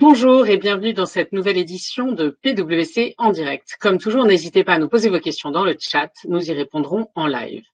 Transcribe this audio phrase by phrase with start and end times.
[0.00, 3.76] Bonjour et bienvenue dans cette nouvelle édition de PwC en direct.
[3.78, 7.08] Comme toujours, n'hésitez pas à nous poser vos questions dans le chat, nous y répondrons
[7.14, 7.64] en live.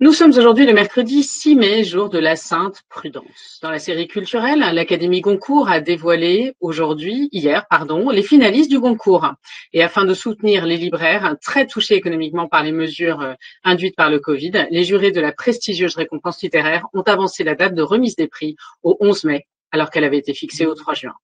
[0.00, 3.60] Nous sommes aujourd'hui le mercredi 6 mai, jour de la Sainte Prudence.
[3.62, 9.32] Dans la série culturelle, l'Académie Goncourt a dévoilé aujourd'hui, hier, pardon, les finalistes du Goncourt.
[9.72, 14.10] Et afin de soutenir les libraires très touchés économiquement par les mesures euh, induites par
[14.10, 18.16] le Covid, les jurés de la prestigieuse récompense littéraire ont avancé la date de remise
[18.16, 21.14] des prix au 11 mai, alors qu'elle avait été fixée au 3 juin.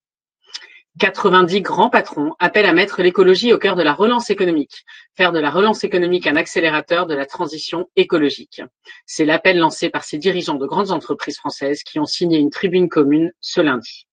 [0.99, 4.85] 90 grands patrons appellent à mettre l'écologie au cœur de la relance économique,
[5.17, 8.63] faire de la relance économique un accélérateur de la transition écologique.
[9.07, 12.89] C'est l'appel lancé par ces dirigeants de grandes entreprises françaises qui ont signé une tribune
[12.89, 14.09] commune ce lundi.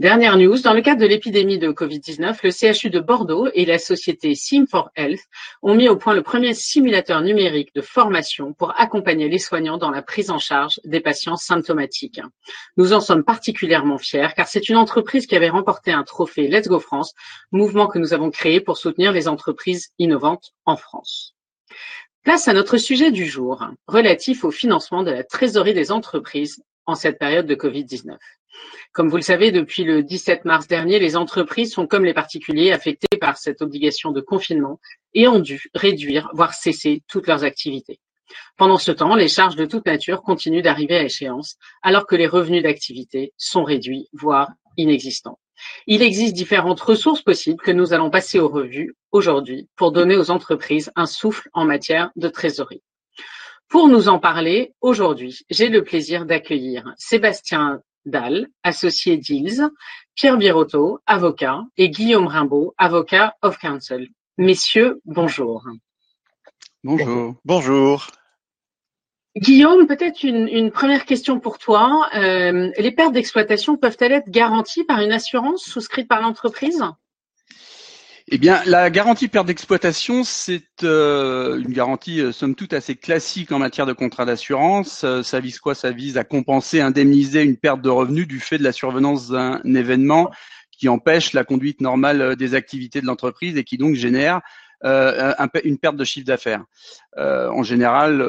[0.00, 3.78] Dernière news, dans le cadre de l'épidémie de Covid-19, le CHU de Bordeaux et la
[3.78, 5.20] société Sim4Health
[5.60, 9.90] ont mis au point le premier simulateur numérique de formation pour accompagner les soignants dans
[9.90, 12.22] la prise en charge des patients symptomatiques.
[12.78, 16.68] Nous en sommes particulièrement fiers car c'est une entreprise qui avait remporté un trophée Let's
[16.68, 17.12] Go France,
[17.52, 21.34] mouvement que nous avons créé pour soutenir les entreprises innovantes en France.
[22.22, 26.94] Place à notre sujet du jour, relatif au financement de la trésorerie des entreprises en
[26.94, 28.16] cette période de Covid-19.
[28.92, 32.72] Comme vous le savez, depuis le 17 mars dernier, les entreprises sont comme les particuliers
[32.72, 34.80] affectés par cette obligation de confinement
[35.14, 38.00] et ont dû réduire, voire cesser toutes leurs activités.
[38.56, 42.26] Pendant ce temps, les charges de toute nature continuent d'arriver à échéance, alors que les
[42.26, 45.38] revenus d'activité sont réduits, voire inexistants.
[45.86, 50.30] Il existe différentes ressources possibles que nous allons passer aux revues aujourd'hui pour donner aux
[50.30, 52.82] entreprises un souffle en matière de trésorerie.
[53.70, 59.62] Pour nous en parler aujourd'hui, j'ai le plaisir d'accueillir Sébastien Dalle, associé d'Ils,
[60.16, 64.08] Pierre Birotteau, avocat, et Guillaume Rimbaud, avocat of counsel.
[64.38, 65.64] Messieurs, bonjour.
[66.82, 67.36] Bonjour.
[67.44, 68.08] Bonjour.
[69.36, 72.08] Guillaume, peut-être une, première question pour toi.
[72.16, 76.82] Euh, les pertes d'exploitation peuvent-elles être garanties par une assurance souscrite par l'entreprise?
[78.32, 83.50] Eh bien, la garantie perte d'exploitation, c'est euh, une garantie euh, somme toute assez classique
[83.50, 85.02] en matière de contrat d'assurance.
[85.02, 85.74] Euh, ça vise quoi?
[85.74, 89.60] Ça vise à compenser, indemniser une perte de revenus du fait de la survenance d'un
[89.64, 90.30] événement
[90.70, 94.40] qui empêche la conduite normale des activités de l'entreprise et qui donc génère
[94.82, 96.64] une perte de chiffre d'affaires.
[97.18, 98.22] en général,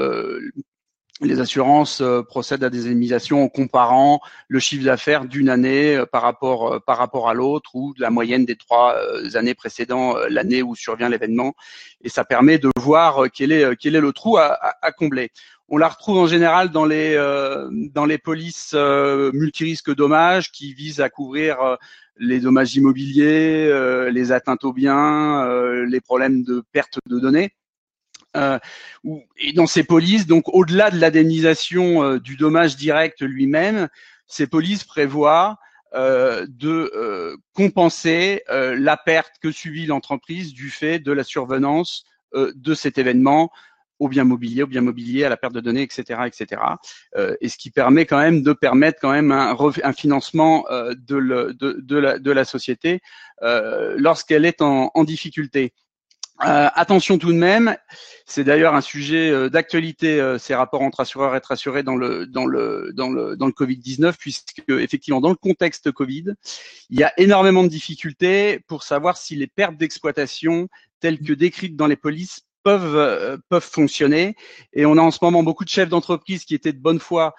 [1.22, 6.06] les assurances euh, procèdent à des indemnisations en comparant le chiffre d'affaires d'une année euh,
[6.06, 8.96] par rapport euh, par rapport à l'autre ou la moyenne des trois
[9.36, 11.54] années précédentes l'année où survient l'événement
[12.02, 14.59] et ça permet de voir quel est quel est le trou à,
[14.98, 15.30] combler.
[15.70, 17.16] On la retrouve en général dans les
[17.94, 21.78] dans les polices multirisques dommages qui visent à couvrir
[22.18, 25.48] les dommages immobiliers, les atteintes aux biens,
[25.86, 27.53] les problèmes de perte de données.
[28.38, 28.59] Euh,
[29.38, 33.90] et dans ces polices, donc au-delà de l'indemnisation euh, du dommage direct lui-même,
[34.28, 35.58] ces polices prévoient
[35.94, 42.97] euh, de compenser la perte que subit l'entreprise du fait de la survenance de cet
[42.97, 43.52] événement
[44.00, 46.62] au bien mobilier, au bien mobilier, à la perte de données, etc., etc.
[47.41, 53.02] et ce qui permet quand même de permettre quand même un, financement de, la, société
[53.41, 55.74] lorsqu'elle est en difficulté.
[56.44, 57.78] Euh, attention tout de même,
[58.25, 62.25] c'est d'ailleurs un sujet euh, d'actualité euh, ces rapports entre assureurs et rassurés dans le
[62.25, 66.34] dans le dans le dans le Covid-19 puisque effectivement dans le contexte Covid,
[66.90, 70.68] il y a énormément de difficultés pour savoir si les pertes d'exploitation
[71.00, 74.35] telles que décrites dans les polices peuvent peuvent fonctionner.
[74.73, 77.34] Et on a en ce moment beaucoup de chefs d'entreprise qui étaient de bonne foi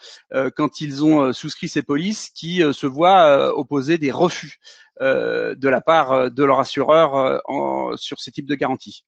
[0.57, 4.59] quand ils ont souscrit ces polices qui se voient opposer des refus
[5.01, 9.05] de la part euh, de leur assureur euh, sur ces types de garanties.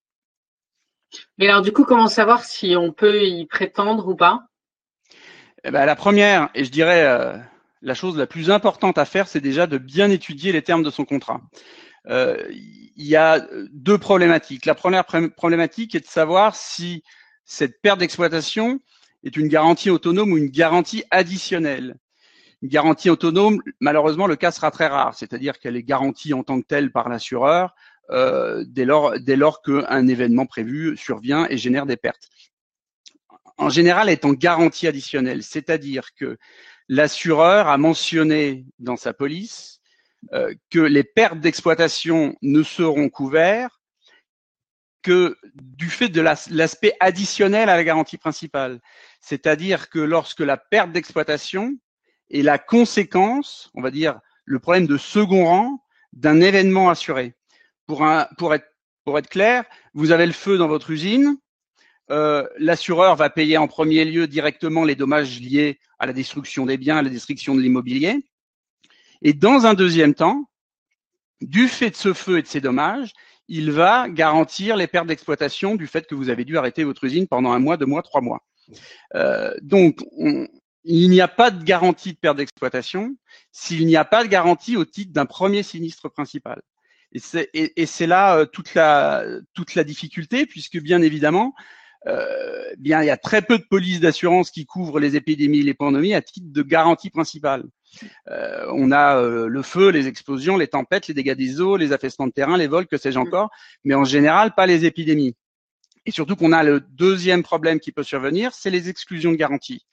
[1.39, 4.47] Mais alors du coup, comment savoir si on peut y prétendre ou pas?
[5.63, 7.41] Eh ben, La première, et je dirais
[7.83, 10.91] la chose la plus importante à faire, c'est déjà de bien étudier les termes de
[10.91, 11.41] son contrat.
[12.09, 14.67] il y a deux problématiques.
[14.67, 17.05] La première problématique est de savoir si
[17.45, 18.81] cette perte d'exploitation
[19.23, 21.97] est une garantie autonome ou une garantie additionnelle.
[22.65, 26.67] Garantie autonome, malheureusement, le cas sera très rare, c'est-à-dire qu'elle est garantie en tant que
[26.67, 27.75] telle par l'assureur
[28.11, 32.31] euh, dès lors, dès lors qu'un événement prévu survient et génère des pertes.
[33.59, 36.39] En général, elle est en garantie additionnelle, c'est-à-dire que
[36.89, 39.81] l'assureur a mentionné dans sa police
[40.33, 43.79] euh, que les pertes d'exploitation ne seront couvertes
[45.03, 48.81] que du fait de l'aspect additionnel à la garantie principale.
[49.21, 51.77] C'est-à-dire que lorsque la perte d'exploitation
[52.35, 57.35] et la conséquence, on va dire, le problème de second rang d'un événement assuré.
[57.87, 59.63] Pour être clair,
[59.95, 61.37] vous avez le feu dans votre usine,
[62.11, 66.77] euh, l'assureur va payer en premier lieu directement les dommages liés à la destruction des
[66.77, 68.27] biens, à la destruction de l'immobilier.
[69.23, 70.51] Et dans un deuxième temps,
[71.41, 73.13] du fait de ce feu et de ces dommages,
[73.47, 77.29] il va garantir les pertes d'exploitation du fait que vous avez dû arrêter votre usine
[77.29, 78.41] pendant un mois, deux mois, trois mois.
[79.15, 80.01] Euh, donc,
[80.85, 83.17] il n'y a pas de garantie de perte d'exploitation
[83.53, 86.63] s'il n'y a pas de garantie au titre d'un premier sinistre principal.
[87.13, 91.55] Et c'est, et, c'est là euh, toute la toute la difficulté, puisque bien évidemment,
[92.07, 95.75] euh, bien il y a très peu de polices d'assurance qui couvrent les épidémies, les
[95.75, 97.65] pandémies à titre de garantie principale.
[98.29, 101.93] Euh, on a euh, le feu, les explosions, les tempêtes, les dégâts des eaux, les
[101.93, 103.23] affaissements de terrain, les vols, que sais-je mm.
[103.23, 103.51] encore,
[103.85, 105.35] mais en général pas les épidémies.
[106.07, 109.87] Et surtout qu'on a le deuxième problème qui peut survenir, c'est les exclusions de garantie.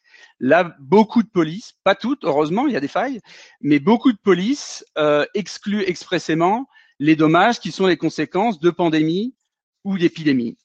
[0.43, 3.21] Là, beaucoup de polices, pas toutes, heureusement, il y a des failles,
[3.61, 6.67] mais beaucoup de polices euh, excluent expressément
[6.97, 9.35] les dommages qui sont les conséquences de pandémies
[9.83, 10.57] ou d'épidémies.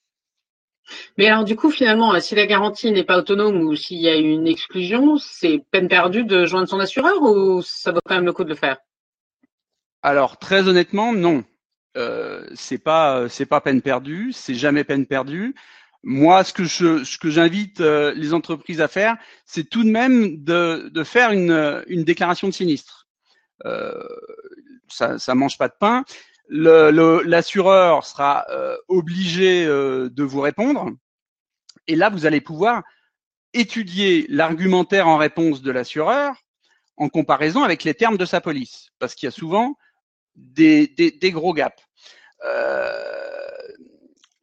[1.18, 4.16] Mais alors du coup, finalement, si la garantie n'est pas autonome ou s'il y a
[4.16, 8.32] une exclusion, c'est peine perdue de joindre son assureur ou ça vaut quand même le
[8.32, 8.78] coup de le faire?
[10.00, 11.44] Alors très honnêtement, non.
[11.98, 15.54] Euh, c'est pas c'est pas peine perdue, c'est jamais peine perdue.
[16.02, 16.52] Moi, ce
[17.18, 22.48] que j'invite euh, les entreprises à faire, c'est tout de même de, faire une, déclaration
[22.48, 23.08] de sinistre.
[23.64, 24.06] Euh,
[24.88, 26.04] ça ça mange pas de pain
[26.48, 30.90] l'assureur sera euh, obligé de vous répondre.
[31.88, 32.84] Et là, vous allez pouvoir
[33.52, 36.36] étudier l'argumentaire en réponse de l'assureur
[36.96, 39.76] en comparaison avec les termes de sa police, parce qu'il y a souvent
[40.36, 41.82] des, gros gaps.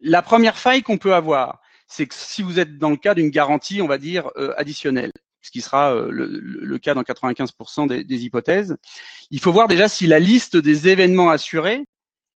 [0.03, 3.29] La première faille qu'on peut avoir, c'est que si vous êtes dans le cas d'une
[3.29, 5.11] garantie, on va dire, euh, additionnelle,
[5.41, 8.77] ce qui sera euh, le, cas dans 95% des, des, hypothèses,
[9.31, 11.83] il faut voir déjà si la liste des événements assurés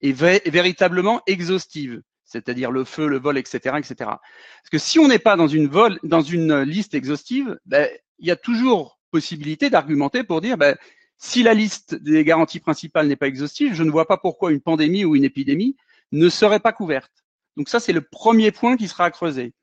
[0.01, 3.95] est, véritablement exhaustive, c'est-à-dire le feu, le vol, etc., etc.
[4.00, 7.89] Parce que si on n'est pas dans une vol, dans une liste exhaustive, ben,
[8.19, 10.75] il y a toujours possibilité d'argumenter pour dire ben,
[11.18, 14.62] si la liste des garanties principales n'est pas exhaustive, je ne vois pas pourquoi une
[14.62, 15.77] pandémie ou une épidémie
[16.12, 17.22] ne serait pas couverte.
[17.57, 19.53] Donc ça, c'est le premier point qui sera à creuser.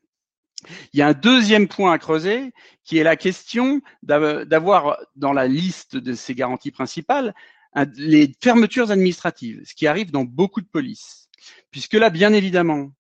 [0.93, 2.53] Il y a un deuxième point à creuser
[2.85, 7.35] qui est la question d'avoir dans la liste de ces garanties principales
[7.97, 11.29] les fermetures administratives, ce qui arrive dans beaucoup de polices.
[11.71, 12.91] Puisque là, bien évidemment,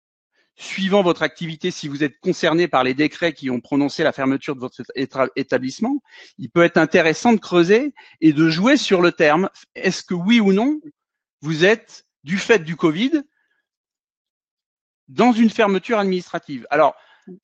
[0.57, 4.55] suivant votre activité, si vous êtes concerné par les décrets qui ont prononcé la fermeture
[4.55, 4.83] de votre
[5.35, 6.03] établissement,
[6.39, 9.49] il peut être intéressant de creuser et de jouer sur le terme.
[9.75, 10.81] Est-ce que oui ou non,
[11.41, 13.23] vous êtes, du fait du Covid,
[15.11, 16.95] dans une fermeture administrative Alors,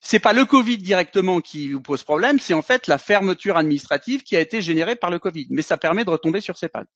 [0.01, 4.23] c'est pas le Covid directement qui vous pose problème, c'est en fait la fermeture administrative
[4.23, 5.47] qui a été générée par le Covid.
[5.49, 6.89] Mais ça permet de retomber sur ses pattes.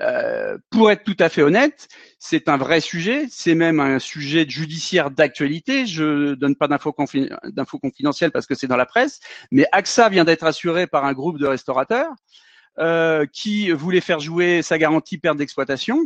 [0.00, 1.88] Euh, pour être tout à fait honnête,
[2.18, 5.86] c'est un vrai sujet, c'est même un sujet judiciaire d'actualité.
[5.86, 9.20] Je donne pas d'infos confidentielles parce que c'est dans la presse,
[9.50, 12.12] mais AXA vient d'être assuré par un groupe de restaurateurs
[12.78, 15.98] euh, qui voulait faire jouer sa garantie perte d'exploitation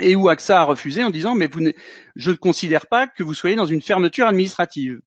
[0.00, 1.70] et où AXA a refusé en disant mais vous
[2.16, 5.00] je ne considère pas que vous soyez dans une fermeture administrative.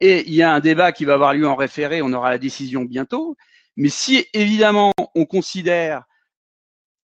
[0.00, 2.38] Et il y a un débat qui va avoir lieu en référé, on aura la
[2.38, 3.36] décision bientôt.
[3.76, 6.04] Mais si évidemment on considère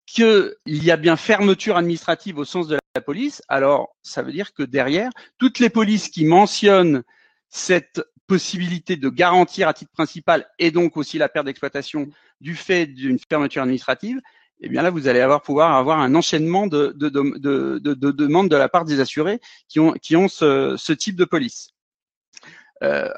[0.06, 4.54] qu'il y a bien fermeture administrative au sens de la police, alors ça veut dire
[4.54, 7.02] que derrière, toutes les polices qui mentionnent
[7.50, 12.08] cette possibilité de garantir à titre principal et donc aussi la perte d'exploitation
[12.40, 14.20] du fait d'une fermeture administrative,
[14.60, 18.48] eh bien là, vous allez avoir pouvoir avoir un enchaînement de, de, de, de demandes
[18.48, 21.70] de la part des assurés qui ont, ce, type de police.
[22.82, 23.12] Euh,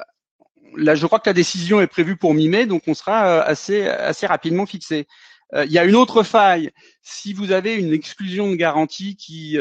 [0.75, 4.27] là, je crois que la décision est prévue pour mi-mai, donc on sera euh, assez
[4.27, 5.07] rapidement fixé.
[5.53, 6.71] Euh, il y a une autre faille.
[7.01, 9.57] Si vous avez une exclusion de garantie qui,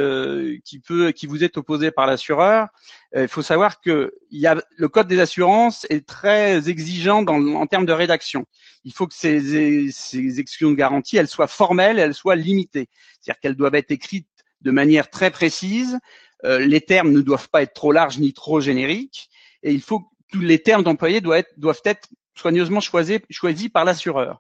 [0.65, 2.69] qui peut, qui vous est opposée par l'assureur,
[3.17, 7.43] il faut savoir que il y a, le code des assurances est très exigeant dans,
[7.55, 8.45] en termes de rédaction.
[8.85, 12.89] Il faut que ces, ces exclusions de garantie, elles soient formelles, elles soient limitées.
[13.21, 14.29] C'est-à-dire qu'elles doivent être écrites
[14.61, 15.99] de manière très précise.
[16.45, 19.31] les termes ne doivent pas être trop larges ni trop génériques
[19.63, 23.85] et il faut tous les termes d'employés doivent être, doivent être soigneusement choisis, choisis par
[23.85, 24.39] l'assureur.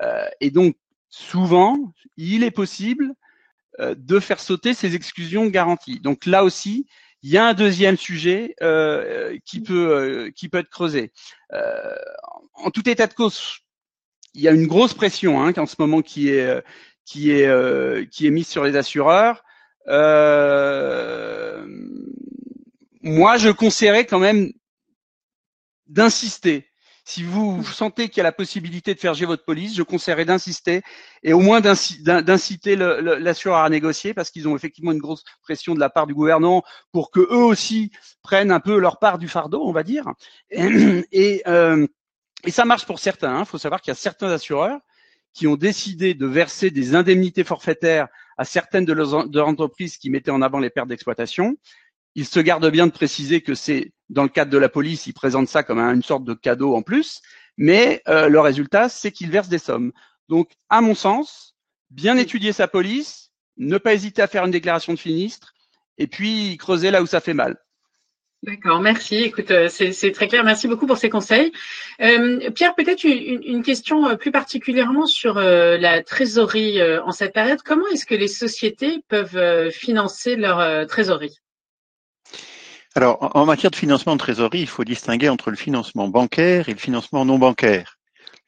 [0.00, 0.76] Euh, et donc,
[1.10, 3.14] souvent, il est possible
[3.80, 6.00] euh, de faire sauter ces exclusions de garantie.
[6.00, 6.86] Donc là aussi,
[7.22, 11.12] il y a un deuxième sujet euh, qui peut euh, qui peut être creusé.
[11.52, 11.94] Euh,
[12.54, 13.58] en tout état de cause,
[14.34, 16.62] il y a une grosse pression hein, en ce moment qui est
[17.04, 19.42] qui est qui est mise sur les assureurs.
[23.02, 24.52] moi, je conseillerais quand même
[25.86, 26.66] d'insister.
[27.08, 30.26] Si vous sentez qu'il y a la possibilité de faire gérer votre police, je conseillerais
[30.26, 30.82] d'insister
[31.22, 35.80] et au moins d'inciter l'assureur à négocier parce qu'ils ont effectivement une grosse pression de
[35.80, 39.66] la part du gouvernement pour que eux aussi prennent un peu leur part du fardeau,
[39.66, 40.04] on va dire.
[40.50, 41.86] Et, euh,
[42.48, 43.36] ça marche pour certains.
[43.36, 43.44] Il hein.
[43.46, 44.78] faut savoir qu'il y a certains assureurs
[45.32, 50.30] qui ont décidé de verser des indemnités forfaitaires à certaines de leurs entreprises qui mettaient
[50.30, 51.56] en avant les pertes d'exploitation.
[52.14, 55.12] Ils se gardent bien de préciser que c'est dans le cadre de la police, ils
[55.12, 57.20] présentent ça comme une sorte de cadeau en plus,
[57.56, 59.92] mais euh, le résultat, c'est qu'ils versent des sommes.
[60.28, 61.56] Donc, à mon sens,
[61.90, 65.52] bien étudier sa police, ne pas hésiter à faire une déclaration de sinistre,
[65.98, 67.56] et puis creuser là où ça fait mal.
[68.44, 69.16] D'accord, merci.
[69.16, 70.44] Écoute, euh, c'est très clair.
[70.44, 71.50] Merci beaucoup pour ces conseils.
[72.00, 77.60] Euh, Pierre, peut-être une, question plus particulièrement sur la trésorerie en cette période.
[77.64, 81.40] Comment est-ce que les sociétés peuvent financer leur trésorerie?
[82.98, 86.72] Alors, en matière de financement de trésorerie, il faut distinguer entre le financement bancaire et
[86.72, 87.96] le financement non bancaire.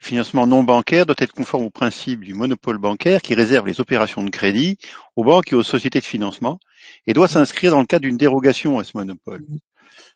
[0.01, 3.81] Le financement non bancaire doit être conforme au principe du monopole bancaire qui réserve les
[3.81, 4.77] opérations de crédit
[5.15, 6.59] aux banques et aux sociétés de financement
[7.07, 9.47] et doit s'inscrire dans le cadre d'une dérogation à ce monopole.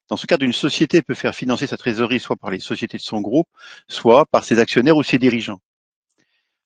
[0.09, 3.05] Dans ce cadre, une société peut faire financer sa trésorerie soit par les sociétés de
[3.05, 3.47] son groupe,
[3.87, 5.61] soit par ses actionnaires ou ses dirigeants.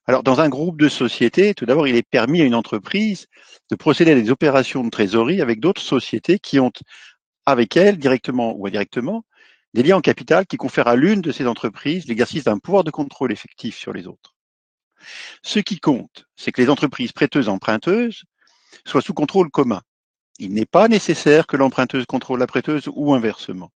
[0.06, 3.26] Alors, dans un groupe de sociétés, tout d'abord, il est permis à une entreprise
[3.70, 6.72] de procéder à des opérations de trésorerie avec d'autres sociétés qui ont
[7.48, 9.24] avec elle, directement ou indirectement,
[9.72, 12.90] des liens en capital qui confèrent à l'une de ces entreprises l'exercice d'un pouvoir de
[12.90, 14.34] contrôle effectif sur les autres.
[15.42, 18.24] Ce qui compte, c'est que les entreprises prêteuses emprunteuses
[18.84, 19.80] soient sous contrôle commun.
[20.38, 23.70] Il n'est pas nécessaire que l'emprunteuse contrôle la prêteuse ou inversement.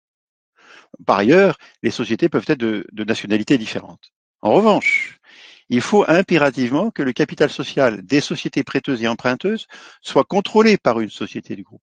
[1.06, 4.12] Par ailleurs, les sociétés peuvent être de, nationalités différentes.
[4.42, 5.20] En revanche,
[5.68, 9.68] il faut impérativement que le capital social des sociétés prêteuses et emprunteuses
[10.02, 11.82] soit contrôlé par une société du groupe.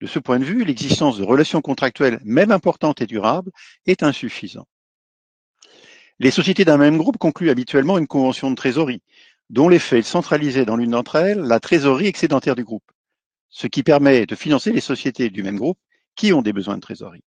[0.00, 3.50] De ce point de vue, l'existence de relations contractuelles, même importantes et durables,
[3.86, 4.68] est insuffisante.
[6.18, 9.02] Les sociétés d'un même groupe concluent habituellement une convention de trésorerie,
[9.48, 12.90] dont l'effet est centralisé dans l'une d'entre elles la trésorerie excédentaire du groupe
[13.50, 15.78] ce qui permet de financer les sociétés du même groupe
[16.14, 17.24] qui ont des besoins de trésorerie.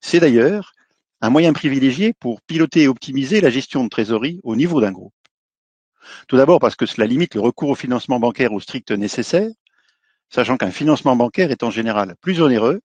[0.00, 0.72] C'est d'ailleurs
[1.20, 5.14] un moyen privilégié pour piloter et optimiser la gestion de trésorerie au niveau d'un groupe.
[6.28, 9.50] Tout d'abord parce que cela limite le recours au financement bancaire au strict nécessaire,
[10.30, 12.80] sachant qu'un financement bancaire est en général plus onéreux,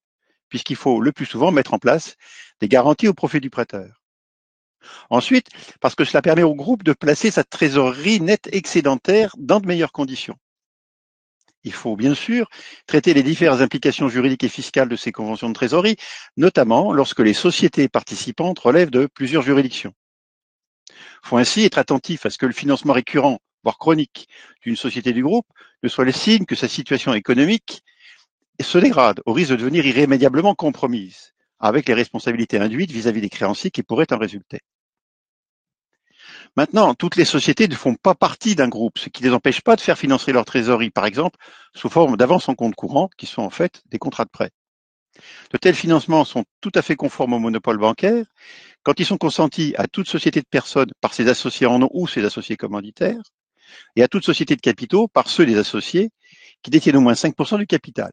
[0.50, 2.16] puisqu'il faut le plus souvent mettre en place
[2.60, 4.02] des garanties au profit du prêteur.
[5.10, 5.50] Ensuite,
[5.82, 9.92] parce que cela permet au groupe de placer sa trésorerie nette excédentaire dans de meilleures
[9.92, 10.38] conditions.
[11.64, 12.48] Il faut bien sûr
[12.86, 15.98] traiter les diverses implications juridiques et fiscales de ces conventions de trésorerie,
[16.38, 19.94] notamment lorsque les sociétés participantes relèvent de plusieurs juridictions.
[20.90, 24.30] Il faut ainsi être attentif à ce que le financement récurrent, voire chronique,
[24.62, 25.48] d'une société du groupe
[25.84, 27.84] ne soit le signe que sa situation économique
[28.62, 33.72] se dégrade au risque de devenir irrémédiablement compromise, avec les responsabilités induites vis-à-vis des créanciers
[33.72, 34.60] qui pourraient en résulter.
[36.56, 39.62] Maintenant, toutes les sociétés ne font pas partie d'un groupe, ce qui ne les empêche
[39.62, 41.38] pas de faire financer leur trésorerie, par exemple,
[41.76, 44.52] sous forme d'avances en compte courant, qui sont en fait des contrats de prêt.
[45.52, 48.26] De tels financements sont tout à fait conformes au monopole bancaire
[48.84, 52.08] quand ils sont consentis à toute société de personnes par ses associés en nom ou
[52.08, 53.24] ses associés commanditaires,
[53.96, 56.10] et à toute société de capitaux par ceux des associés
[56.62, 58.12] qui détiennent au moins 5% du capital.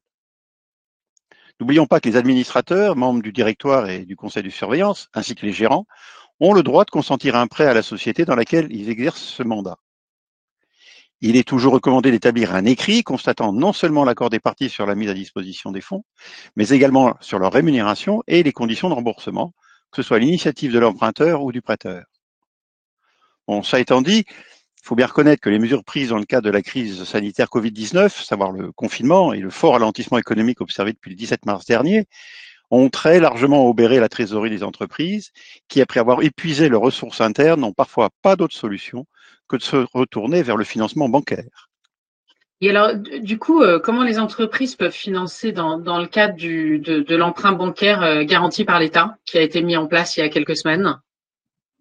[1.61, 5.47] N'oublions pas que les administrateurs, membres du directoire et du conseil de surveillance, ainsi que
[5.47, 5.87] les gérants,
[6.41, 9.43] ont le droit de consentir un prêt à la société dans laquelle ils exercent ce
[9.43, 9.77] mandat.
[11.21, 14.97] Il est toujours recommandé d'établir un écrit constatant non seulement l'accord des parties sur la
[14.97, 16.05] mise à disposition des fonds,
[16.57, 19.55] mais également sur leur rémunération et les conditions de remboursement,
[19.93, 22.03] que ce soit l'initiative de l'emprunteur ou du prêteur.
[23.47, 24.25] Bon, ça étant dit,
[24.83, 27.47] il faut bien reconnaître que les mesures prises dans le cadre de la crise sanitaire
[27.47, 32.07] Covid-19, savoir le confinement et le fort ralentissement économique observé depuis le 17 mars dernier,
[32.73, 35.31] ont très largement obéré la trésorerie des entreprises
[35.69, 39.07] qui, après avoir épuisé leurs ressources internes, n'ont parfois pas d'autre solution
[39.47, 41.69] que de se retourner vers le financement bancaire.
[42.61, 47.53] Et alors, du coup, euh, comment les entreprises peuvent financer dans, le cadre de, l'emprunt
[47.53, 50.57] bancaire euh, garanti par l'État qui a été mis en place il y a quelques
[50.57, 50.99] semaines?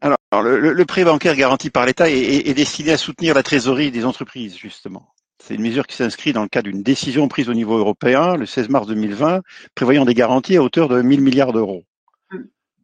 [0.01, 4.57] Alors, le, prêt bancaire garanti par l'État est destiné à soutenir la trésorerie des entreprises,
[4.57, 5.13] justement.
[5.43, 8.45] C'est une mesure qui s'inscrit dans le cadre d'une décision prise au niveau européen le
[8.45, 9.41] 16 mars 2020,
[9.73, 11.83] prévoyant des garanties à hauteur de 1 000 milliards d'euros.
[12.29, 12.37] Mm.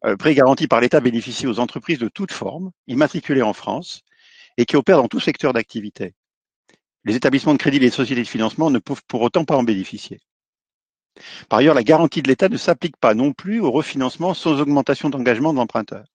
[0.06, 4.02] Euh, prêt garanti par l'État bénéficie aux entreprises de toute forme, immatriculées en France,
[4.58, 6.16] et qui opèrent dans tout secteur d'activité.
[7.06, 9.64] Les établissements de crédit et les sociétés de financement ne peuvent pour autant pas en
[9.64, 10.20] bénéficier.
[11.50, 15.10] Par ailleurs, la garantie de l'État ne s'applique pas non plus au refinancement sans augmentation
[15.10, 16.06] d'engagement de l'emprunteur.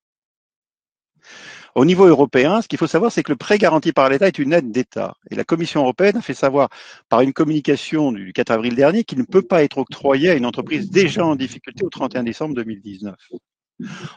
[1.75, 4.39] Au niveau européen, ce qu'il faut savoir, c'est que le prêt garanti par l'État est
[4.39, 5.17] une aide d'État.
[5.31, 6.69] Et la Commission européenne a fait savoir
[7.09, 10.45] par une communication du 4 avril dernier qu'il ne peut pas être octroyé à une
[10.45, 13.15] entreprise déjà en difficulté au 31 décembre 2019.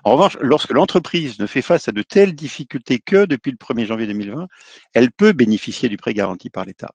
[0.04, 3.86] En revanche, lorsque l'entreprise ne fait face à de telles difficultés que depuis le 1er
[3.86, 4.48] janvier 2020,
[4.94, 6.92] elle peut bénéficier du prêt garanti par l'État.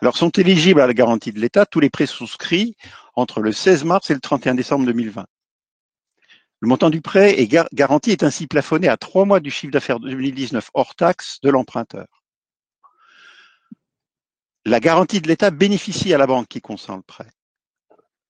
[0.00, 2.76] Alors sont éligibles à la garantie de l'État tous les prêts souscrits
[3.14, 5.26] entre le 16 mars et le 31 décembre 2020.
[6.60, 10.00] Le montant du prêt est garanti est ainsi plafonné à trois mois du chiffre d'affaires
[10.00, 12.06] 2019 hors taxe de l'emprunteur.
[14.64, 17.30] La garantie de l'État bénéficie à la banque qui consent le prêt.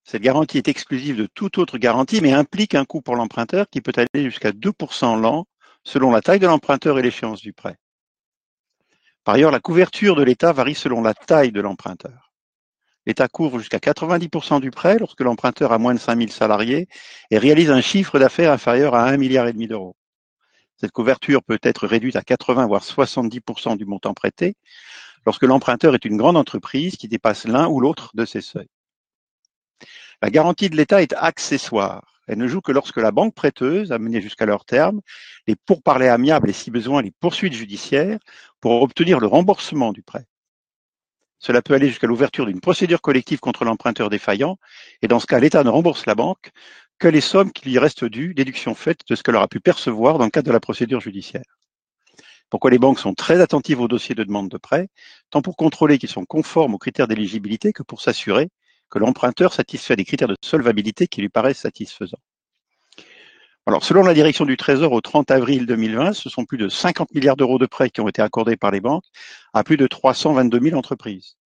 [0.04, 3.80] Cette garantie est exclusive de toute autre garantie, mais implique un coût pour l'emprunteur qui
[3.80, 5.46] peut aller jusqu'à 2% l'an
[5.84, 7.76] selon la taille de l'emprunteur et l'échéance du prêt.
[9.24, 12.27] Par ailleurs, la couverture de l'État varie selon la taille de l'emprunteur.
[13.08, 16.88] L'État couvre jusqu'à 90% du prêt lorsque l'emprunteur a moins de 5000 salariés
[17.30, 19.96] et réalise un chiffre d'affaires inférieur à 1,5 milliard d'euros.
[20.76, 24.56] Cette couverture peut être réduite à 80 voire 70% du montant prêté
[25.24, 28.68] lorsque l'emprunteur est une grande entreprise qui dépasse l'un ou l'autre de ces seuils.
[30.20, 32.20] La garantie de l'État est accessoire.
[32.26, 35.00] Elle ne joue que lorsque la banque prêteuse a mené jusqu'à leur terme
[35.46, 38.18] les pourparlers amiables et si besoin les poursuites judiciaires
[38.60, 40.26] pour obtenir le remboursement du prêt.
[41.38, 44.58] Cela peut aller jusqu'à l'ouverture d'une procédure collective contre l'emprunteur défaillant,
[45.02, 46.50] et dans ce cas, l'État ne rembourse la banque
[46.98, 50.18] que les sommes qui lui restent dues, déduction faite de ce qu'elle aura pu percevoir
[50.18, 51.58] dans le cadre de la procédure judiciaire.
[52.50, 54.88] Pourquoi les banques sont très attentives aux dossiers de demande de prêt,
[55.30, 58.48] tant pour contrôler qu'ils sont conformes aux critères d'éligibilité que pour s'assurer
[58.90, 62.18] que l'emprunteur satisfait des critères de solvabilité qui lui paraissent satisfaisants?
[63.68, 67.14] Alors, selon la direction du Trésor au 30 avril 2020, ce sont plus de 50
[67.14, 69.04] milliards d'euros de prêts qui ont été accordés par les banques
[69.52, 71.36] à plus de 322 000 entreprises.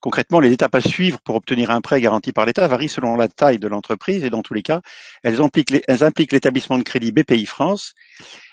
[0.00, 3.28] Concrètement, les étapes à suivre pour obtenir un prêt garanti par l'État varient selon la
[3.28, 4.80] taille de l'entreprise et dans tous les cas,
[5.22, 7.92] elles impliquent l'établissement de crédit BPI France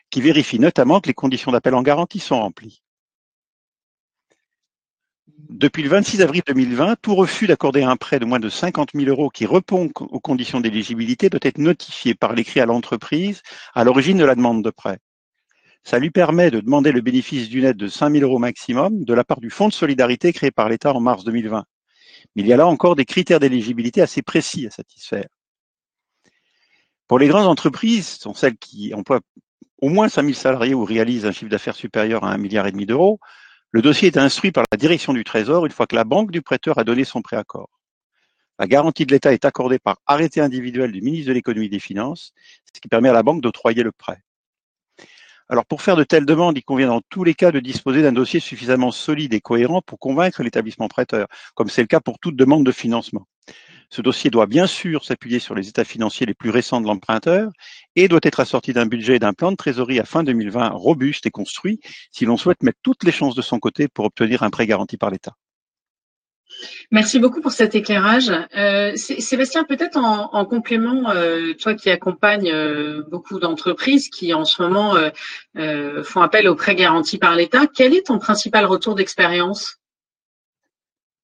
[0.10, 2.84] qui vérifie notamment que les conditions d'appel en garantie sont remplies.
[5.38, 9.10] Depuis le 26 avril 2020, tout refus d'accorder un prêt de moins de 50 000
[9.10, 13.42] euros qui répond aux conditions d'éligibilité doit être notifié par l'écrit à l'entreprise
[13.74, 15.00] à l'origine de la demande de prêt.
[15.84, 19.14] Ça lui permet de demander le bénéfice d'une aide de 5 000 euros maximum de
[19.14, 21.66] la part du Fonds de solidarité créé par l'État en mars 2020.
[22.36, 25.28] Mais il y a là encore des critères d'éligibilité assez précis à satisfaire.
[27.08, 29.22] Pour les grandes entreprises, ce sont celles qui emploient
[29.80, 32.72] au moins 5 000 salariés ou réalisent un chiffre d'affaires supérieur à 1,5 milliard et
[32.72, 33.20] demi d'euros,
[33.76, 36.42] le dossier est instruit par la direction du Trésor une fois que la banque du
[36.42, 37.70] prêteur a donné son préaccord.
[38.58, 41.80] La garantie de l'État est accordée par arrêté individuel du ministre de l'économie et des
[41.80, 42.32] finances,
[42.74, 44.24] ce qui permet à la banque d'octroyer le prêt.
[45.50, 48.14] Alors pour faire de telles demandes, il convient dans tous les cas de disposer d'un
[48.14, 52.38] dossier suffisamment solide et cohérent pour convaincre l'établissement prêteur, comme c'est le cas pour toute
[52.38, 53.28] demande de financement.
[53.90, 57.52] Ce dossier doit bien sûr s'appuyer sur les états financiers les plus récents de l'emprunteur
[57.96, 61.26] et doit être assorti d'un budget et d'un plan de trésorerie à fin 2020 robuste
[61.26, 61.80] et construit
[62.12, 64.98] si l'on souhaite mettre toutes les chances de son côté pour obtenir un prêt garanti
[64.98, 65.34] par l'État.
[66.92, 68.32] Merci beaucoup pour cet éclairage.
[68.56, 74.62] Euh, Sébastien, peut-être en, complément, euh, toi qui accompagnes euh, beaucoup d'entreprises qui en ce
[74.62, 74.96] moment
[76.04, 79.80] font appel au prêt garanti par l'État, quel est ton principal retour d'expérience?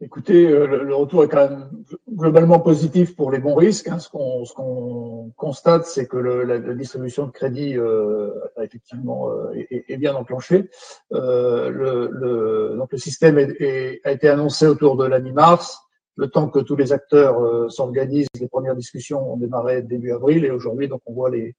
[0.04, 1.70] Écoutez, euh, le, retour est quand même
[2.12, 3.88] globalement positif pour les bons risques.
[3.88, 4.00] Hein.
[4.00, 10.16] Ce qu'on constate, c'est que le, la, distribution de crédit euh, effectivement euh, est, bien
[10.16, 10.72] enclenchée.
[11.14, 15.80] Euh, le, donc le système est, a été annoncé autour de la mi-mars.
[16.16, 20.52] Le temps que tous les acteurs s'organisent, les premières discussions ont démarré début avril et
[20.52, 21.56] aujourd'hui, donc on voit les,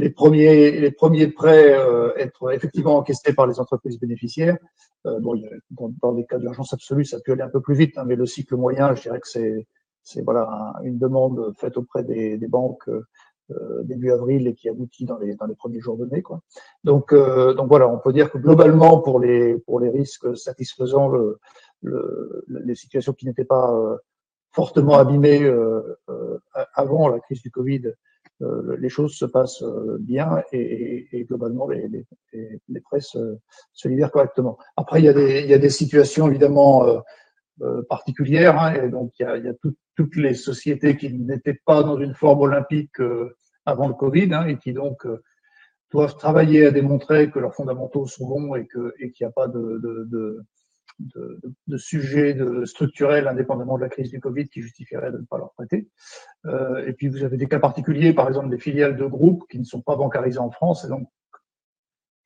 [0.00, 4.56] les premiers, les premiers prêts euh, être effectivement encaissés par les entreprises bénéficiaires.
[5.06, 7.96] Euh, bon, a, dans, des cas d'urgence absolue, ça peut aller un peu plus vite,
[7.98, 9.66] hein, mais le cycle moyen, je dirais que c'est
[10.02, 10.48] c'est voilà
[10.82, 15.34] une demande faite auprès des, des banques euh, début avril et qui aboutit dans les
[15.34, 16.40] dans les premiers jours de mai quoi.
[16.84, 21.08] Donc euh, donc voilà, on peut dire que globalement pour les pour les risques satisfaisants,
[21.08, 21.38] le,
[21.82, 23.70] le les situations qui n'étaient pas
[24.52, 25.46] fortement abîmées
[26.74, 27.94] avant la crise du Covid euh,
[28.78, 32.06] les choses se passent euh, bien et, et, globalement les, les,
[32.68, 33.36] les prêts se,
[33.72, 34.58] se, libèrent correctement.
[34.76, 37.02] Après, il y a des, il y a des situations évidemment
[37.60, 39.54] euh, particulières hein, et donc il y a, il y a
[39.96, 42.96] toutes les sociétés qui n'étaient pas dans une forme olympique
[43.66, 45.06] avant le Covid hein, et qui donc
[45.92, 49.32] doivent travailler à démontrer que leurs fondamentaux sont bons et que et qu'il n'y a
[49.32, 50.44] pas de, de, de
[51.00, 55.38] de, sujets de, structurels indépendamment de la crise du Covid qui justifieraient de ne pas
[55.38, 55.88] leur prêter.
[56.46, 59.58] Euh, et puis vous avez des cas particuliers, par exemple des filiales de groupes qui
[59.58, 61.08] ne sont pas bancarisées en France et donc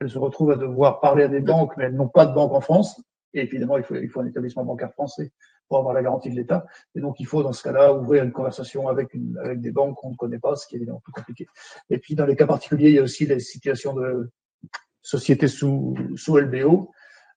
[0.00, 2.52] elles se retrouvent à devoir parler à des banques, mais elles n'ont pas de banque
[2.52, 3.00] en France.
[3.32, 5.32] Et évidemment, il faut, il faut un établissement bancaire français
[5.68, 6.66] pour avoir la garantie de l'État.
[6.94, 9.96] Et donc, il faut, dans ce cas-là, ouvrir une conversation avec, une, avec des banques
[9.96, 11.46] qu'on ne connaît pas, ce qui est évidemment plus compliqué.
[11.90, 14.30] Et puis, dans les cas particuliers, il y a aussi des situations de
[15.02, 16.90] sociétés sous, sous LBO,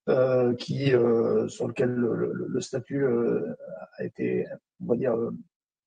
[0.10, 3.54] euh, qui, euh, sur lequel le, le, statut euh,
[3.98, 4.46] a été,
[4.82, 5.16] on va dire,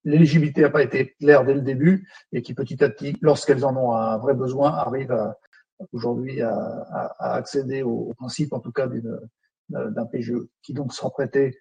[0.04, 3.74] l'éligibilité n'a pas été claire dès le début et qui petit à petit, lorsqu'elles en
[3.76, 5.38] ont un vrai besoin, arrivent à,
[5.92, 6.54] aujourd'hui à,
[7.18, 8.88] à, accéder au, principe, en tout cas,
[9.70, 11.58] d'un PGE, qui donc sera prêté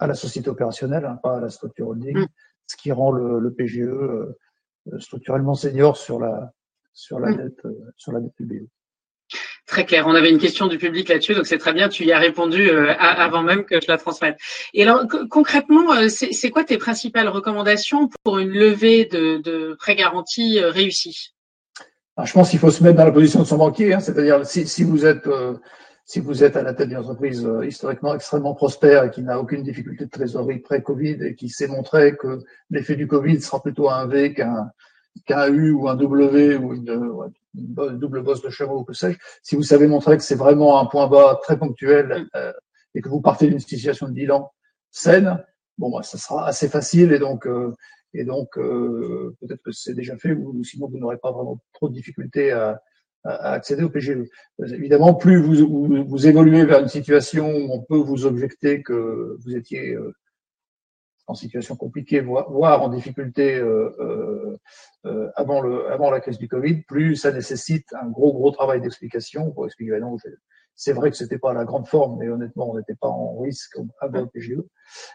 [0.00, 2.26] à la société opérationnelle, hein, pas à la structure holding, mm.
[2.66, 3.88] ce qui rend le, le PGE
[4.98, 6.52] structurellement senior sur la
[6.92, 7.36] sur la Mm.
[7.36, 8.34] dette sur la dette.
[9.66, 10.06] Très clair.
[10.06, 11.88] On avait une question du public là-dessus, donc c'est très bien.
[11.88, 14.36] Tu y as répondu euh, avant même que je la transmette.
[14.74, 19.74] Et alors, co- concrètement, euh, c'est quoi tes principales recommandations pour une levée de, de
[19.78, 21.32] prêts garantis euh, réussie
[22.16, 24.44] Alors, je pense qu'il faut se mettre dans la position de son banquier, hein, c'est-à-dire
[24.44, 25.26] si, vous êtes
[26.04, 29.62] si vous êtes à la tête d'une entreprise historiquement extrêmement prospère et qui n'a aucune
[29.62, 34.06] difficulté de trésorerie pré-Covid et qui s'est montré que l'effet du Covid sera plutôt un
[34.06, 34.70] V qu'un
[35.26, 39.54] qu'un U ou un W ou une, double bosse de chameau ou que sais-je, si
[39.56, 42.52] vous savez montrer que c'est vraiment un point bas très ponctuel euh,
[42.94, 44.50] et que vous partez d'une situation de bilan
[44.90, 45.42] saine,
[45.78, 47.72] bon, bah, ça sera assez facile et donc euh,
[48.12, 51.88] et donc euh, peut-être que c'est déjà fait ou sinon vous n'aurez pas vraiment trop
[51.88, 52.80] de difficultés à,
[53.24, 54.10] à- à accéder au PGE.
[54.60, 58.82] Euh, Évidemment, plus vous, vous, vous évoluez vers une situation où on peut vous objecter
[58.82, 60.12] que vous étiez euh,
[61.26, 64.58] en situation compliquée, voire, en difficulté euh, euh,
[65.06, 68.80] euh, avant, le, avant la crise du Covid, plus ça nécessite un gros, gros travail
[68.80, 70.36] d'explication pour expliquer, ben non, c'est-
[70.76, 73.78] c'est vrai que c'était pas la grande forme, mais honnêtement, on n'était pas en risque
[74.00, 74.60] avant le PGE.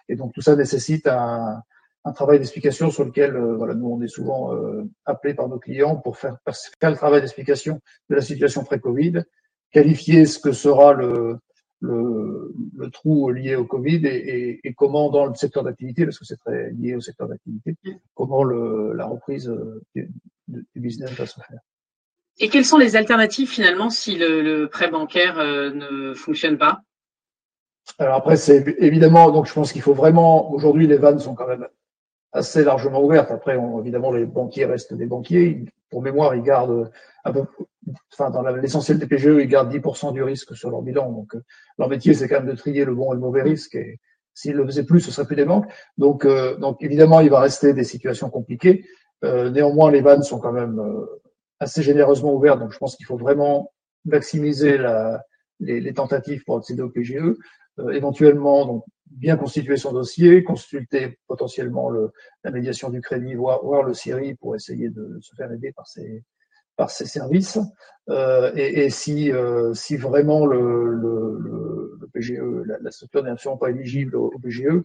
[0.08, 1.62] Et donc, tout ça nécessite un,
[2.06, 5.60] un travail d'explication sur lequel, euh, voilà, nous, on est souvent euh, appelés par nos
[5.60, 6.38] clients pour faire,
[6.80, 9.24] faire le travail d'explication de la situation pré-Covid,
[9.72, 11.38] qualifier ce que sera le,
[11.82, 16.20] le, le trou lié au Covid et, et, et comment dans le secteur d'activité, parce
[16.20, 17.76] que c'est très lié au secteur d'activité,
[18.16, 20.10] comment le, la reprise euh, du,
[20.48, 21.60] du business va se faire.
[22.40, 26.82] Et quelles sont les alternatives finalement si le, le prêt bancaire euh, ne fonctionne pas?
[27.98, 31.48] Alors après, c'est évidemment, donc je pense qu'il faut vraiment, aujourd'hui, les vannes sont quand
[31.48, 31.68] même
[32.32, 33.32] assez largement ouvertes.
[33.32, 35.66] Après, évidemment, les banquiers restent des banquiers.
[35.90, 36.92] Pour mémoire, ils gardent,
[37.26, 37.46] un peu,
[38.14, 41.12] enfin, dans l'essentiel des PGE, ils gardent 10% du risque sur leur bilan.
[41.12, 41.44] Donc, euh,
[41.78, 43.76] leur métier, c'est quand même de trier le bon et le mauvais risque.
[43.76, 44.00] Et
[44.34, 45.66] s'ils le faisaient plus, ce serait plus des banques.
[45.98, 48.86] Donc, euh, donc évidemment, il va rester des situations compliquées.
[49.26, 50.82] Euh, néanmoins, les vannes sont quand même
[51.60, 52.60] assez généreusement ouvertes.
[52.60, 53.72] Donc, je pense qu'il faut vraiment
[54.06, 54.78] maximiser
[55.60, 57.36] les, les tentatives pour accéder au PGE.
[57.92, 62.12] Éventuellement, donc, bien constituer son dossier, consulter potentiellement le,
[62.44, 65.88] la médiation du crédit, voir, voir le CIRI pour essayer de se faire aider par
[65.88, 66.24] ces,
[66.76, 67.60] par ces services.
[68.10, 73.30] Euh, et, et si, euh, si vraiment le, le, le, PGE, la, la structure n'est
[73.30, 74.82] absolument pas éligible au, au PGE,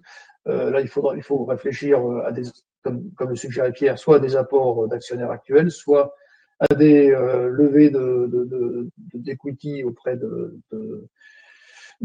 [0.47, 2.43] euh, là il faudra, il faut réfléchir à des,
[2.83, 6.15] comme, comme le suggérait Pierre, soit à des apports d'actionnaires actuels, soit
[6.59, 10.61] à des euh, levées de, de, de, d'equity auprès de,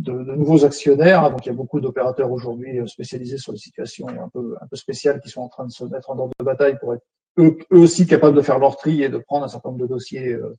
[0.02, 1.30] de, de, nouveaux actionnaires.
[1.30, 4.76] Donc il y a beaucoup d'opérateurs aujourd'hui spécialisés sur des situations un peu, un peu
[4.76, 7.04] spéciales qui sont en train de se mettre en ordre de bataille pour être
[7.38, 9.88] eux, eux aussi capables de faire leur tri et de prendre un certain nombre de
[9.88, 10.56] dossiers euh,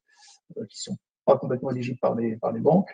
[0.68, 2.90] qui sont pas complètement éligibles par les, par les banques.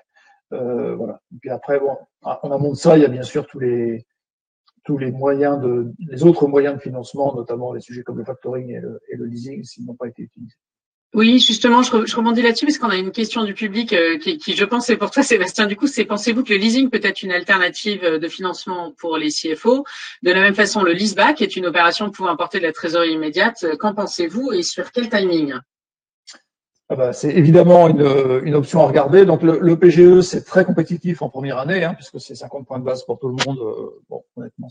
[0.53, 1.21] Euh, voilà.
[1.35, 4.07] Et puis après, bon, en amont de ça, il y a bien sûr tous les,
[4.85, 8.71] tous les moyens de, les autres moyens de financement, notamment les sujets comme le factoring
[8.71, 10.57] et le, et le leasing, s'ils n'ont pas été utilisés.
[11.17, 14.55] Oui, justement, je, rebondis là-dessus parce qu'on a une question du public euh, qui, qui,
[14.55, 15.67] je pense, est pour toi, Sébastien.
[15.67, 19.31] Du coup, c'est pensez-vous que le leasing peut être une alternative de financement pour les
[19.31, 19.87] CFO
[20.23, 23.65] De la même façon, le leaseback est une opération pouvant apporter de la trésorerie immédiate.
[23.79, 25.55] Qu'en pensez-vous et sur quel timing?
[26.91, 29.25] Ah bah, c'est évidemment une, une, option à regarder.
[29.25, 32.79] Donc le, le PGE, c'est très compétitif en première année, hein, puisque c'est 50 points
[32.79, 33.59] de base pour tout le monde.
[33.59, 34.69] Euh, bon, honnêtement,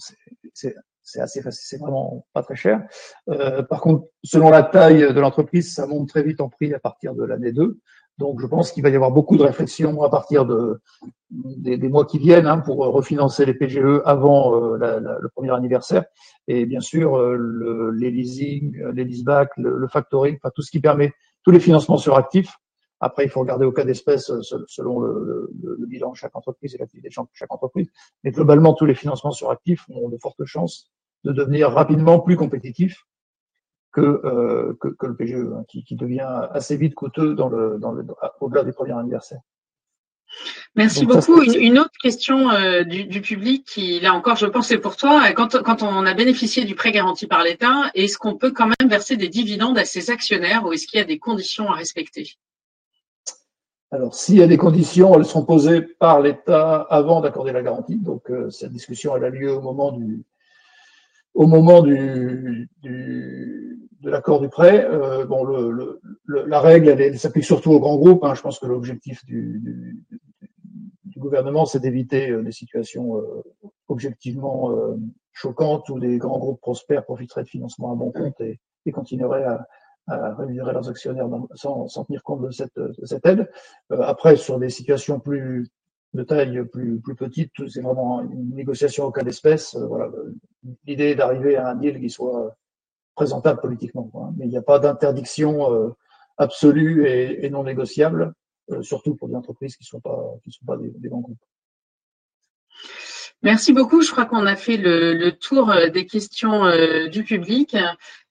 [0.53, 0.75] c'est
[1.19, 2.83] assez facile, c'est vraiment pas très cher.
[3.29, 6.79] Euh, par contre, selon la taille de l'entreprise, ça monte très vite en prix à
[6.79, 7.79] partir de l'année 2.
[8.17, 10.81] Donc je pense qu'il va y avoir beaucoup de réflexions à partir de,
[11.29, 15.29] des, des mois qui viennent hein, pour refinancer les PGE avant euh, la, la, le
[15.29, 16.05] premier anniversaire.
[16.47, 20.71] Et bien sûr, euh, le, les leasing, les leasebacks, le, le factoring, enfin tout ce
[20.71, 21.13] qui permet
[21.43, 22.55] tous les financements sur actifs.
[23.01, 24.31] Après, il faut regarder au cas d'espèce
[24.67, 27.89] selon le, le, le, bilan de chaque entreprise et l'activité de chaque entreprise.
[28.23, 30.89] Mais globalement, tous les financements sur actifs ont de fortes chances
[31.25, 33.03] de devenir rapidement plus compétitifs
[33.91, 37.77] que, euh, que, que, le PGE, hein, qui, qui, devient assez vite coûteux dans le,
[37.79, 38.05] dans le,
[38.41, 39.39] au-delà des premiers anniversaires.
[40.75, 41.41] Merci Donc, beaucoup.
[41.41, 44.97] Une, une, autre question euh, du, du, public qui, là encore, je pense, c'est pour
[44.97, 45.31] toi.
[45.31, 48.89] Quand, quand, on a bénéficié du prêt garanti par l'État, est-ce qu'on peut quand même
[48.89, 52.33] verser des dividendes à ses actionnaires ou est-ce qu'il y a des conditions à respecter?
[53.91, 57.95] Alors, s'il y a des conditions, elles sont posées par l'État avant d'accorder la garantie.
[57.95, 60.25] Donc, euh, cette discussion, elle a lieu au moment du,
[61.35, 64.85] au moment du, du de l'accord du prêt.
[64.85, 68.23] Euh, bon, le, le, la règle, elle, elle s'applique surtout aux grands groupes.
[68.23, 68.35] Hein.
[68.35, 70.19] Je pense que l'objectif du, du,
[71.03, 73.43] du, gouvernement, c'est d'éviter euh, des situations euh,
[73.87, 74.95] objectivement euh,
[75.33, 79.43] choquantes où des grands groupes prospères profiteraient de financement à bon compte et, et continueraient
[79.43, 79.67] à,
[80.07, 83.49] à rémunérer leurs actionnaires dans, sans, sans, tenir compte de cette, de cette aide.
[83.91, 85.67] Euh, après, sur des situations plus
[86.15, 89.75] de taille plus, plus petite, c'est vraiment une négociation au cas d'espèce.
[89.75, 90.11] Euh, voilà,
[90.85, 92.55] l'idée est d'arriver à un deal qui soit
[93.15, 94.33] présentable politiquement.
[94.37, 95.93] Mais il n'y a pas d'interdiction
[96.37, 98.33] absolue et, non négociable,
[98.81, 101.37] surtout pour des entreprises qui ne sont pas, qui sont pas des, des grands groupes.
[103.43, 104.01] Merci beaucoup.
[104.01, 107.75] Je crois qu'on a fait le, tour euh, des questions euh, du public.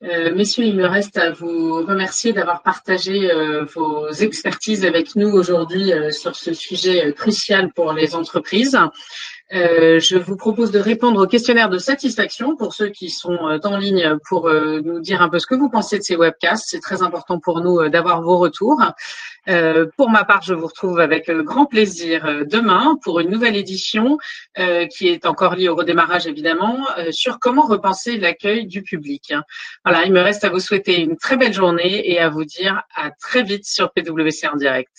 [0.02, 3.30] Euh, messieurs, il me reste à vous remercier d'avoir partagé
[3.74, 8.78] vos expertises avec nous aujourd'hui sur ce sujet crucial pour les entreprises.
[9.52, 13.58] Euh, je vous propose de répondre au questionnaire de satisfaction pour ceux qui sont euh,
[13.64, 16.64] en ligne pour euh, nous dire un peu ce que vous pensez de ces webcasts.
[16.66, 18.80] C'est très important pour nous d'avoir vos retours.
[19.96, 24.18] pour ma part, je vous retrouve avec grand plaisir demain pour une nouvelle édition
[24.90, 29.34] qui est encore liée au redémarrage évidemment sur comment repenser l'accueil du public.
[29.84, 32.82] Voilà, il me reste à vous souhaiter une très belle journée et à vous dire
[32.94, 34.92] à très vite sur PwC en direct.